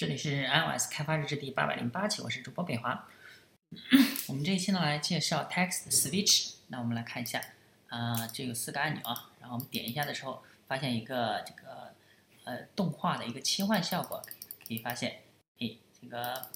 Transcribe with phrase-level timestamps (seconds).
[0.00, 3.06] 这里是 iOS 开发日志第八百零八期，我是主播北华。
[4.28, 6.54] 我们这一期呢来介绍 Text Switch。
[6.68, 7.38] 那我们来看一下，
[7.88, 11.92] 啊，这有四个按钮啊，然后我们点一下的时候，发现一个这个
[12.44, 14.24] 呃动画的一个切换效果，
[14.66, 15.20] 可以发现，
[15.58, 16.46] 哎，这个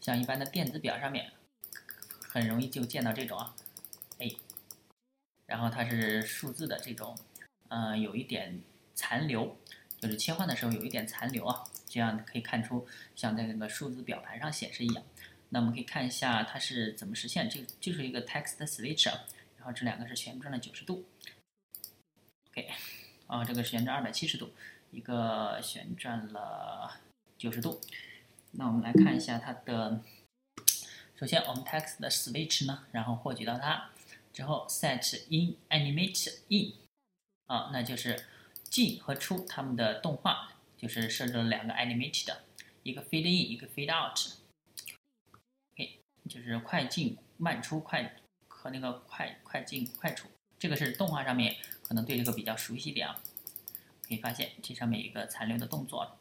[0.00, 1.30] 像一般的电子表上面，
[2.28, 3.54] 很容易就见到这种啊，
[4.18, 4.28] 哎，
[5.46, 7.16] 然后它是数字的这种，
[7.68, 8.60] 呃，有一点
[8.96, 9.56] 残留。
[10.00, 15.04] 就是切换的时候有一点残留啊，这样可以看出像在那个数字表盘上显示一样。
[15.50, 19.26] 那我们可以看一下它是怎么实现，这就是一个 text switch，啊
[19.58, 21.04] 然后这两个是旋转了九十度。
[22.48, 22.70] OK，
[23.26, 24.54] 啊，这个旋转二百七十度，
[24.90, 26.98] 一个旋转了
[27.36, 27.78] 九十度。
[28.52, 30.00] 那我们来看一下它的，
[31.14, 33.90] 首先我们 text 的 switch 呢，然后获取到它
[34.32, 36.72] 之后 set in animate in，
[37.44, 38.24] 啊，那就是。
[38.70, 42.36] 进和出它们的动画就是设置了两个 animated，
[42.84, 44.16] 一个 fade in，一个 fade out。
[45.74, 50.28] OK，就是快进慢出，快和那个快快进快出。
[50.58, 53.20] 这个是动画上面可能对这个比较熟悉点啊。
[54.02, 56.18] 可以发现这上面一个残留的动作。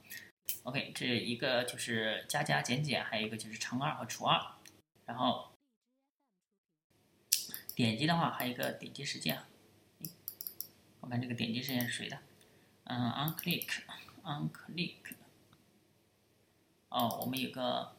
[0.64, 4.40] OK，这一个就是加加减减，还有一个就是乘二和除二。
[5.06, 5.52] 然后
[7.74, 9.42] 点击的话，还有一个点击时间。
[11.00, 12.20] 我看这个点击时间是谁的？
[12.92, 15.14] 嗯，on click，on click。
[16.90, 17.92] 哦，我们有个，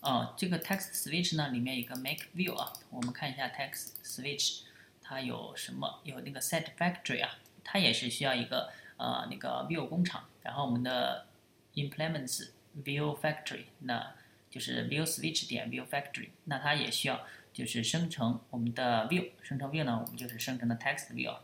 [0.00, 2.72] 哦，这个 text switch 呢，里面有个 make view 啊。
[2.90, 4.62] 我们看一下 text switch，
[5.00, 6.00] 它有什么？
[6.02, 10.28] 有那个 set factory 啊，它也是需要一个呃那个 view 工厂。
[10.42, 11.28] 然后我们的
[11.74, 12.48] implements
[12.82, 14.12] view factory，那
[14.50, 21.38] 就是 view switch 点 view factory，那它也需要就是生成我们的 view，生成 view 呢，我们就是生成的 text view，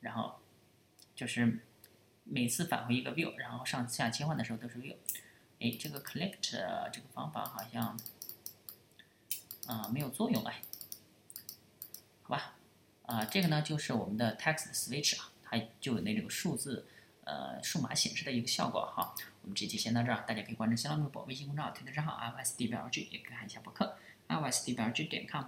[0.00, 0.38] 然后。
[1.16, 1.58] 就是
[2.22, 4.94] 每次返回一个 view，然后上下切换的时候都是 view。
[5.58, 6.50] 哎，这个 collect
[6.92, 7.98] 这个方法好像
[9.66, 10.60] 啊没有作用哎，
[12.22, 12.56] 好吧，
[13.06, 16.86] 啊这个呢就是我们的 text switch 啊，它就有那种数字
[17.24, 19.14] 呃数码显示的一个效果哈。
[19.40, 23.96] 我们这期先到这儿，大家可以关注新浪微博、微信公众号、推特账号 i o s d b l g 也可以看一下博客
[24.26, 25.46] i o s d b l g 点 com。